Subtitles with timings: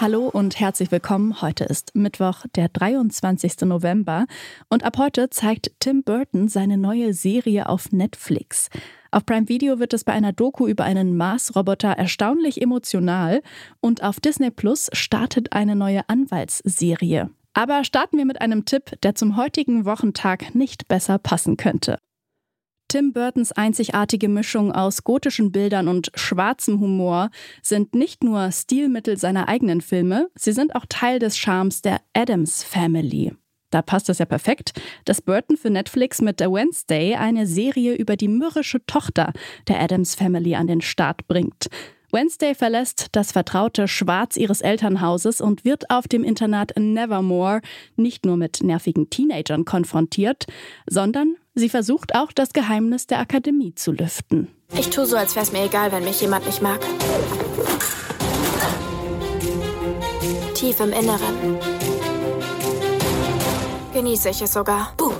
[0.00, 1.42] Hallo und herzlich willkommen.
[1.42, 3.60] Heute ist Mittwoch, der 23.
[3.66, 4.24] November
[4.70, 8.70] und ab heute zeigt Tim Burton seine neue Serie auf Netflix.
[9.10, 13.42] Auf Prime Video wird es bei einer Doku über einen Mars-Roboter erstaunlich emotional
[13.80, 17.28] und auf Disney Plus startet eine neue Anwaltsserie.
[17.52, 21.98] Aber starten wir mit einem Tipp, der zum heutigen Wochentag nicht besser passen könnte.
[22.90, 27.30] Tim Burtons einzigartige Mischung aus gotischen Bildern und schwarzem Humor
[27.62, 32.64] sind nicht nur Stilmittel seiner eigenen Filme, sie sind auch Teil des Charmes der Adams
[32.64, 33.32] Family.
[33.70, 34.72] Da passt es ja perfekt,
[35.04, 39.32] dass Burton für Netflix mit The Wednesday eine Serie über die mürrische Tochter
[39.68, 41.68] der Adams Family an den Start bringt.
[42.12, 47.60] Wednesday verlässt das vertraute Schwarz ihres Elternhauses und wird auf dem Internat Nevermore
[47.96, 50.46] nicht nur mit nervigen Teenagern konfrontiert,
[50.88, 54.48] sondern sie versucht auch das Geheimnis der Akademie zu lüften.
[54.76, 56.80] Ich tue so, als wäre es mir egal, wenn mich jemand nicht mag.
[60.54, 61.58] Tief im Inneren
[63.92, 64.92] genieße ich es sogar.
[64.96, 65.12] Buh.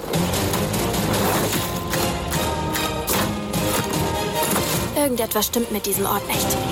[4.96, 6.69] Irgendetwas stimmt mit diesem Ort nicht.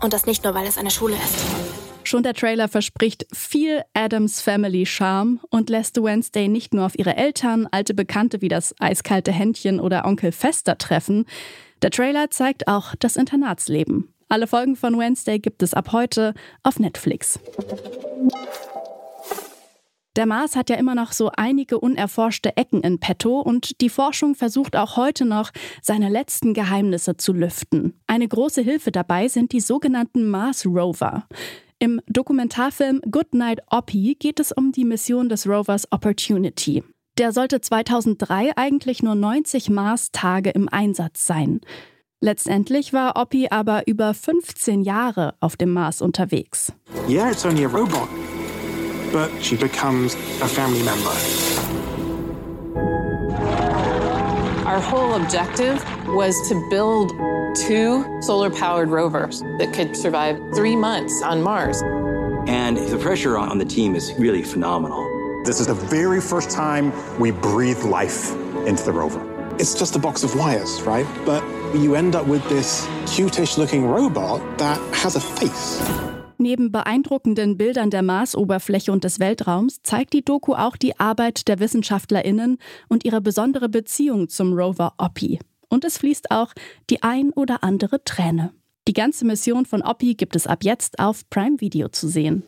[0.00, 1.68] Und das nicht nur, weil es eine Schule ist.
[2.08, 7.16] Schon der Trailer verspricht viel Adams Family Charme und lässt Wednesday nicht nur auf ihre
[7.16, 11.26] Eltern, alte Bekannte wie das eiskalte Händchen oder Onkel Fester treffen.
[11.82, 14.14] Der Trailer zeigt auch das Internatsleben.
[14.30, 17.40] Alle Folgen von Wednesday gibt es ab heute auf Netflix.
[20.18, 24.34] Der Mars hat ja immer noch so einige unerforschte Ecken in petto und die Forschung
[24.34, 27.94] versucht auch heute noch, seine letzten Geheimnisse zu lüften.
[28.08, 31.28] Eine große Hilfe dabei sind die sogenannten Mars Rover.
[31.78, 36.82] Im Dokumentarfilm Goodnight Oppie geht es um die Mission des Rovers Opportunity.
[37.16, 41.60] Der sollte 2003 eigentlich nur 90 Mars-Tage im Einsatz sein.
[42.20, 46.72] Letztendlich war Oppie aber über 15 Jahre auf dem Mars unterwegs.
[47.08, 48.08] Yeah, it's only a robot
[49.12, 51.10] but she becomes a family member.
[54.66, 57.10] Our whole objective was to build
[57.56, 61.82] two solar powered rovers that could survive three months on Mars.
[62.46, 65.04] And the pressure on the team is really phenomenal.
[65.44, 68.32] This is the very first time we breathe life
[68.66, 69.24] into the rover.
[69.58, 71.06] It's just a box of wires, right?
[71.24, 71.42] But
[71.74, 76.17] you end up with this cutish looking robot that has a face.
[76.40, 81.58] Neben beeindruckenden Bildern der Marsoberfläche und des Weltraums zeigt die Doku auch die Arbeit der
[81.58, 85.40] WissenschaftlerInnen und ihre besondere Beziehung zum Rover Oppi.
[85.68, 86.54] Und es fließt auch
[86.90, 88.52] die ein oder andere Träne.
[88.86, 92.44] Die ganze Mission von Oppi gibt es ab jetzt auf Prime Video zu sehen.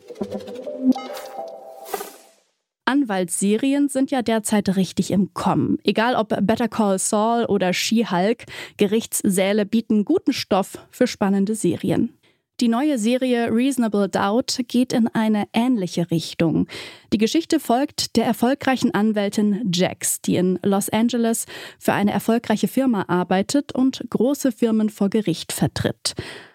[2.85, 5.79] Anwaltsserien sind ja derzeit richtig im Kommen.
[5.83, 8.45] Egal ob Better Call Saul oder She-Hulk,
[8.77, 12.13] Gerichtssäle bieten guten Stoff für spannende Serien.
[12.61, 16.67] Die neue Serie Reasonable Doubt geht in eine ähnliche Richtung.
[17.11, 21.47] Die Geschichte folgt der erfolgreichen Anwältin Jax, die in Los Angeles
[21.79, 26.13] für eine erfolgreiche Firma arbeitet und große Firmen vor Gericht vertritt.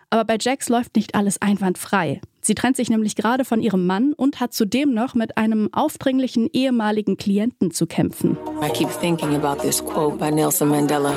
[0.09, 2.21] Aber bei Jax läuft nicht alles einwandfrei.
[2.41, 6.49] Sie trennt sich nämlich gerade von ihrem Mann und hat zudem noch mit einem aufdringlichen
[6.53, 8.39] ehemaligen Klienten zu kämpfen.
[8.63, 11.15] I keep thinking about this quote by Nelson Mandela.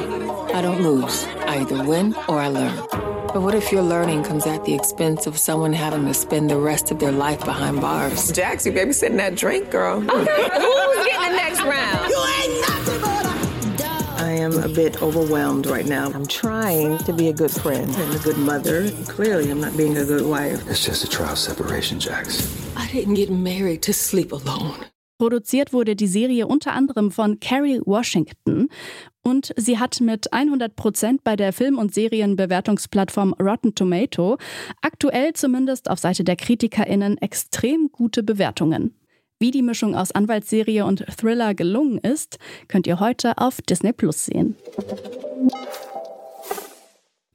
[0.51, 1.27] I don't lose.
[1.47, 3.08] I either win or I learn.
[3.31, 6.57] But what if your learning comes at the expense of someone having to spend the
[6.57, 8.31] rest of their life behind bars?
[8.31, 10.01] Jax, you babysitting that drink, girl.
[10.09, 12.09] Okay, who's getting the next round?
[12.09, 16.11] You ain't nothing but a I am a bit overwhelmed right now.
[16.11, 18.89] I'm trying to be a good friend and a good mother.
[19.05, 20.67] Clearly, I'm not being a good wife.
[20.67, 22.47] It's just a trial separation, Jax.
[22.75, 24.73] I didn't get married to sleep alone.
[25.19, 28.69] Produziert wurde die Serie unter anderem von Carrie Washington
[29.29, 34.37] und sie hat mit 100 Prozent bei der Film- und Serienbewertungsplattform Rotten Tomato
[34.81, 38.95] aktuell zumindest auf Seite der KritikerInnen extrem gute Bewertungen.
[39.39, 44.25] Wie die Mischung aus Anwaltsserie und Thriller gelungen ist, könnt ihr heute auf Disney Plus
[44.25, 44.55] sehen.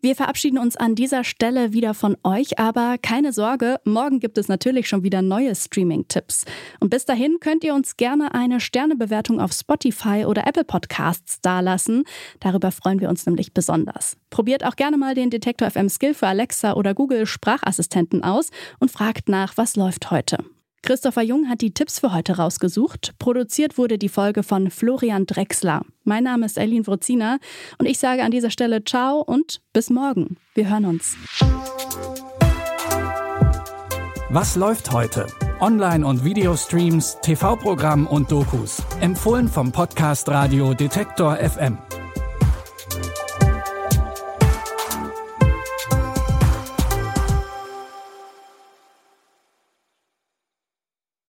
[0.05, 4.49] Wir verabschieden uns an dieser Stelle wieder von euch, aber keine Sorge, morgen gibt es
[4.49, 6.45] natürlich schon wieder neue Streaming-Tipps.
[6.79, 12.05] Und bis dahin könnt ihr uns gerne eine Sternebewertung auf Spotify oder Apple Podcasts dalassen.
[12.41, 14.19] Darüber freuen wir uns nämlich besonders.
[14.29, 18.51] Probiert auch gerne mal den Detektor FM Skill für Alexa oder Google Sprachassistenten aus
[18.81, 20.37] und fragt nach, was läuft heute.
[20.85, 23.15] Christopher Jung hat die Tipps für heute rausgesucht.
[23.19, 25.81] Produziert wurde die Folge von Florian Drexler.
[26.05, 27.39] Mein Name ist Eileen Wrozina
[27.79, 30.37] und ich sage an dieser Stelle Ciao und bis morgen.
[30.53, 31.17] Wir hören uns.
[34.29, 35.27] Was läuft heute?
[35.59, 38.83] Online- und Videostreams, TV-Programm und Dokus.
[39.01, 41.79] Empfohlen vom Podcast Radio Detektor FM.